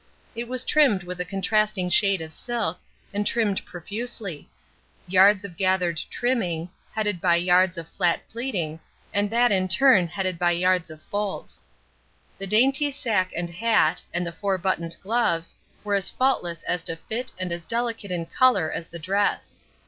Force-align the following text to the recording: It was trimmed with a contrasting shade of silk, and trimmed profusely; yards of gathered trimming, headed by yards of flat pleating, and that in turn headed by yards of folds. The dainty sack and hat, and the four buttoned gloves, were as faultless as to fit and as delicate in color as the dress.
It 0.33 0.47
was 0.47 0.65
trimmed 0.65 1.03
with 1.03 1.21
a 1.21 1.25
contrasting 1.25 1.91
shade 1.91 2.21
of 2.21 2.33
silk, 2.33 2.79
and 3.13 3.23
trimmed 3.23 3.63
profusely; 3.67 4.49
yards 5.07 5.45
of 5.45 5.55
gathered 5.55 6.01
trimming, 6.09 6.71
headed 6.91 7.21
by 7.21 7.35
yards 7.35 7.77
of 7.77 7.87
flat 7.87 8.27
pleating, 8.27 8.79
and 9.13 9.29
that 9.29 9.51
in 9.51 9.67
turn 9.67 10.07
headed 10.07 10.39
by 10.39 10.53
yards 10.53 10.89
of 10.89 11.03
folds. 11.03 11.59
The 12.39 12.47
dainty 12.47 12.89
sack 12.89 13.31
and 13.37 13.51
hat, 13.51 14.03
and 14.11 14.25
the 14.25 14.31
four 14.31 14.57
buttoned 14.57 14.95
gloves, 15.03 15.55
were 15.83 15.93
as 15.93 16.09
faultless 16.09 16.63
as 16.63 16.81
to 16.85 16.95
fit 16.95 17.31
and 17.37 17.51
as 17.51 17.63
delicate 17.63 18.09
in 18.09 18.25
color 18.25 18.71
as 18.71 18.87
the 18.87 18.97
dress. 18.97 19.55